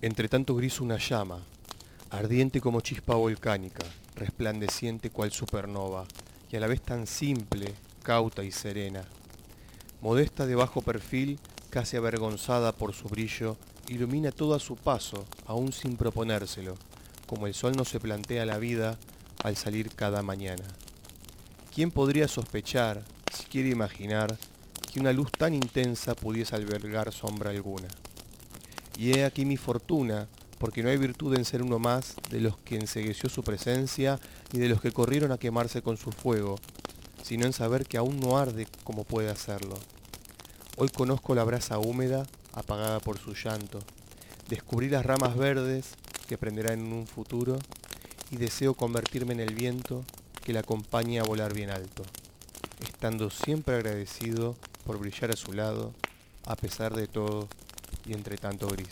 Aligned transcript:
Entre 0.00 0.28
tanto 0.28 0.54
gris 0.54 0.80
una 0.80 0.96
llama, 0.96 1.42
ardiente 2.10 2.60
como 2.60 2.80
chispa 2.82 3.16
volcánica, 3.16 3.84
resplandeciente 4.14 5.10
cual 5.10 5.32
supernova, 5.32 6.06
y 6.52 6.56
a 6.56 6.60
la 6.60 6.68
vez 6.68 6.80
tan 6.80 7.08
simple, 7.08 7.74
cauta 8.04 8.44
y 8.44 8.52
serena. 8.52 9.02
Modesta 10.00 10.46
de 10.46 10.54
bajo 10.54 10.82
perfil, 10.82 11.40
casi 11.70 11.96
avergonzada 11.96 12.70
por 12.70 12.94
su 12.94 13.08
brillo, 13.08 13.56
ilumina 13.88 14.30
todo 14.30 14.54
a 14.54 14.60
su 14.60 14.76
paso, 14.76 15.26
aún 15.46 15.72
sin 15.72 15.96
proponérselo, 15.96 16.76
como 17.26 17.48
el 17.48 17.54
sol 17.54 17.72
no 17.76 17.84
se 17.84 17.98
plantea 17.98 18.46
la 18.46 18.58
vida 18.58 18.96
al 19.42 19.56
salir 19.56 19.90
cada 19.90 20.22
mañana. 20.22 20.64
¿Quién 21.74 21.90
podría 21.90 22.28
sospechar, 22.28 23.02
si 23.32 23.46
quiere 23.46 23.70
imaginar, 23.70 24.38
que 24.92 25.00
una 25.00 25.12
luz 25.12 25.32
tan 25.32 25.54
intensa 25.54 26.14
pudiese 26.14 26.54
albergar 26.54 27.12
sombra 27.12 27.50
alguna? 27.50 27.88
Y 28.98 29.16
he 29.16 29.24
aquí 29.24 29.44
mi 29.44 29.56
fortuna, 29.56 30.26
porque 30.58 30.82
no 30.82 30.88
hay 30.88 30.96
virtud 30.96 31.36
en 31.36 31.44
ser 31.44 31.62
uno 31.62 31.78
más 31.78 32.16
de 32.30 32.40
los 32.40 32.58
que 32.58 32.74
ensegueció 32.74 33.28
su 33.28 33.44
presencia 33.44 34.18
y 34.52 34.58
de 34.58 34.68
los 34.68 34.80
que 34.80 34.90
corrieron 34.90 35.30
a 35.30 35.38
quemarse 35.38 35.82
con 35.82 35.96
su 35.96 36.10
fuego, 36.10 36.56
sino 37.22 37.46
en 37.46 37.52
saber 37.52 37.86
que 37.86 37.96
aún 37.96 38.18
no 38.18 38.36
arde 38.36 38.66
como 38.82 39.04
puede 39.04 39.30
hacerlo. 39.30 39.76
Hoy 40.76 40.88
conozco 40.88 41.36
la 41.36 41.44
brasa 41.44 41.78
húmeda 41.78 42.26
apagada 42.52 42.98
por 42.98 43.18
su 43.18 43.34
llanto, 43.34 43.78
descubrí 44.48 44.88
las 44.88 45.06
ramas 45.06 45.36
verdes 45.36 45.90
que 46.26 46.36
prenderán 46.36 46.80
en 46.80 46.92
un 46.92 47.06
futuro 47.06 47.56
y 48.32 48.36
deseo 48.36 48.74
convertirme 48.74 49.32
en 49.32 49.40
el 49.40 49.54
viento 49.54 50.04
que 50.42 50.52
la 50.52 50.60
acompañe 50.60 51.20
a 51.20 51.24
volar 51.24 51.54
bien 51.54 51.70
alto, 51.70 52.02
estando 52.82 53.30
siempre 53.30 53.76
agradecido 53.76 54.56
por 54.84 54.98
brillar 54.98 55.30
a 55.30 55.36
su 55.36 55.52
lado, 55.52 55.92
a 56.46 56.56
pesar 56.56 56.96
de 56.96 57.06
todo 57.06 57.48
y 58.08 58.14
entre 58.14 58.38
tanto 58.38 58.66
gris. 58.68 58.88